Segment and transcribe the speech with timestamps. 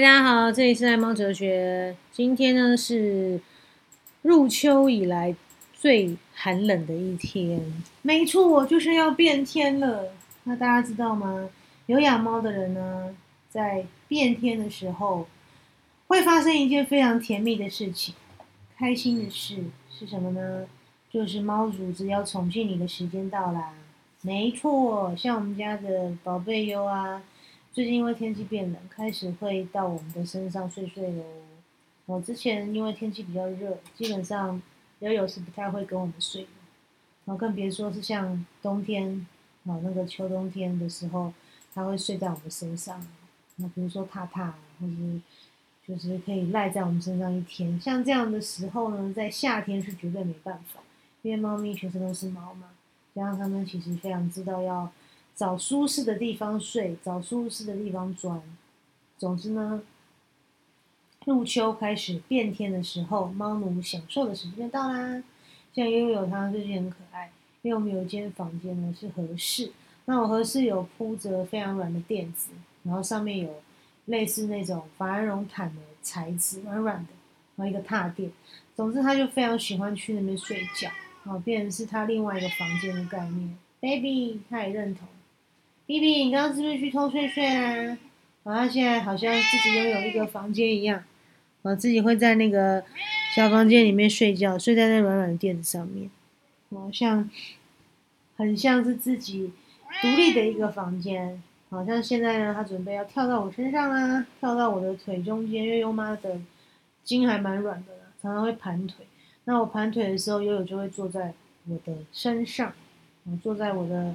[0.00, 1.94] 大家好，这里是爱猫哲学。
[2.10, 3.38] 今天呢是
[4.22, 5.36] 入秋以来
[5.74, 7.60] 最寒冷的一天，
[8.00, 10.14] 没错，就是要变天了。
[10.44, 11.50] 那大家知道吗？
[11.84, 13.14] 有养猫的人呢，
[13.50, 15.28] 在变天的时候
[16.06, 18.14] 会发生一件非常甜蜜的事情，
[18.78, 20.64] 开心的事是什么呢？
[21.10, 23.74] 就是猫主子要宠幸你的时间到啦。
[24.22, 27.22] 没错，像我们家的宝贝优啊。
[27.72, 31.22] 最近因为天气变冷，开始会到我们的身上睡睡喽。
[32.06, 34.60] 我之前因为天气比较热，基本上
[34.98, 36.48] 悠悠是不太会跟我们睡。
[37.24, 39.24] 然后更别说是像冬天，
[39.66, 41.32] 啊那个秋冬天的时候，
[41.72, 43.06] 它会睡在我们身上。
[43.54, 45.20] 那比如说踏踏，或是
[45.86, 47.80] 就是可以赖在我们身上一天。
[47.80, 50.80] 像这样的时候呢，在夏天是绝对没办法，
[51.22, 52.70] 因为猫咪全身都是毛嘛，
[53.14, 54.90] 加上它们其实非常知道要。
[55.40, 58.42] 找舒适的地方睡，找舒适的地方钻。
[59.16, 59.80] 总之呢，
[61.24, 65.22] 入秋开始变天的时候，猫奴享受的时间到啦。
[65.72, 69.72] 像悠悠它最近很可爱，因为我们有一间房间呢是合适，
[70.04, 72.50] 那我合适有铺着非常软的垫子，
[72.82, 73.62] 然后上面有
[74.04, 77.12] 类似那种法兰绒毯的材质，软软的，
[77.56, 78.30] 然后一个踏垫。
[78.76, 80.90] 总之，它就非常喜欢去那边睡觉，
[81.24, 83.56] 然后变成是它另外一个房间的概念。
[83.80, 85.08] Baby，他也认同。
[85.90, 87.98] B B，你刚刚是不是去偷睡睡啊？
[88.44, 91.02] 好像现在好像自己拥有一个房间一样，
[91.62, 92.84] 我自己会在那个
[93.34, 96.08] 小房间里面睡觉，睡在那软软的垫子上面，
[96.70, 97.28] 好像
[98.36, 99.50] 很像是自己
[100.00, 101.42] 独立的一个房间。
[101.70, 106.40] 好像现在呢，他准备要跳到我身上啦，跳到我的腿中间，因为优妈的
[107.02, 109.04] 筋还蛮软的，常常会盘腿。
[109.42, 111.34] 那我盘腿的时候，悠悠就会坐在
[111.66, 112.72] 我的身上，
[113.42, 114.14] 坐在我的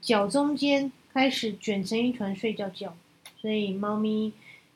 [0.00, 0.90] 脚中间。
[1.12, 2.94] 开始卷成一团睡觉觉，
[3.40, 4.32] 所以猫咪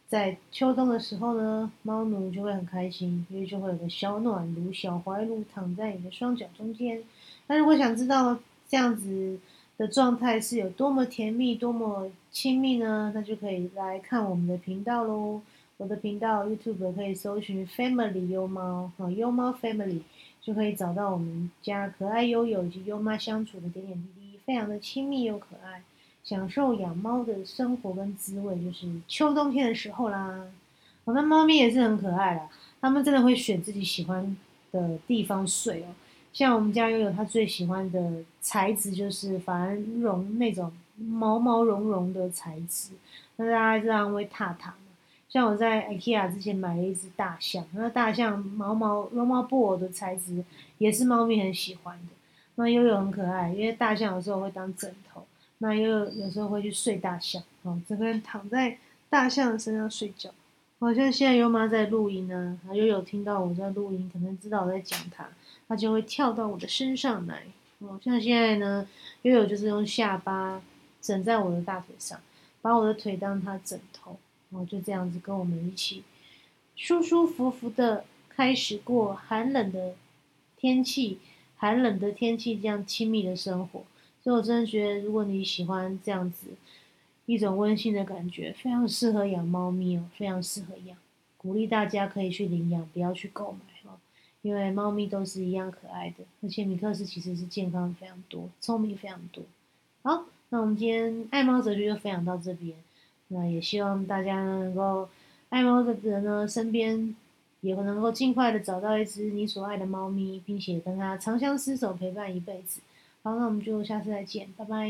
[0.08, 7.02] 在秋冬的时候呢，猫奴就会很开心，因为就会有个小暖炉、小怀炉躺在你的双脚中间。
[7.46, 8.38] 那如果想知道
[8.68, 9.38] 这样子
[9.78, 13.12] 的状态是有多么甜蜜、多么亲密呢？
[13.14, 15.40] 那就可以来看我们的频道喽。
[15.78, 20.00] 我的频道 YouTube 可以搜寻 Family 优猫和，优猫 Family
[20.40, 25.82] 就可以找到我们家可爱悠悠以及优妈相处的点点滴滴，非常的亲密又可爱。
[26.26, 30.44] 享受养猫的生活跟滋味，就是秋冬天的时候啦。
[31.04, 32.48] 我的猫咪也是很可爱啦，
[32.80, 34.36] 它们真的会选自己喜欢
[34.72, 35.86] 的地方睡哦。
[36.32, 42.90] 像我们家悠悠，它最喜欢的材质就是法兰绒那种毛毛茸茸的材质。
[43.36, 44.76] 那大家知道会踏踏嘛？
[45.28, 50.42] 像我在 IKEA 之前买了一只大象，那大象毛毛绒毛布偶的材质
[50.78, 52.08] 也是猫咪很喜欢的。
[52.56, 55.24] 那悠悠很可爱，因为大象有时候会当枕头。
[55.58, 58.78] 那又有时候会去睡大象，哦，整个人躺在
[59.08, 60.30] 大象的身上睡觉。
[60.78, 65.26] 好像现在优妈在录音呢，又有听到我在录音，可能知道我在讲它，
[65.66, 67.44] 它就会跳到我的身上来。
[67.78, 68.86] 哦，像现在呢，
[69.22, 70.60] 悠悠就是用下巴
[71.00, 72.20] 枕在我的大腿上，
[72.60, 74.18] 把我的腿当她枕头，
[74.50, 76.04] 然后就这样子跟我们一起
[76.74, 79.94] 舒舒服服的开始过寒冷的
[80.58, 81.18] 天气，
[81.56, 83.84] 寒冷的天气这样亲密的生活。
[84.26, 86.48] 所以我真的觉得，如果你喜欢这样子
[87.26, 90.98] 一种温馨的感觉，非常适合养猫咪哦，非常适合养。
[91.36, 93.94] 鼓励大家可以去领养，不要去购买哦，
[94.42, 99.44] 因为猫咪都是一样可爱的，而且米克斯其实是健康非常多，聪明非常多。
[100.02, 102.76] 好，那我们今天爱猫哲学就分享到这边，
[103.28, 105.08] 那也希望大家能够
[105.50, 107.14] 爱猫的人呢，身边
[107.60, 112.80] 也能够尽快的找到一只你所爱的猫咪，并且跟它长相厮守，陪伴一辈子。
[113.26, 114.88] 好，那我们就下次再见，拜拜。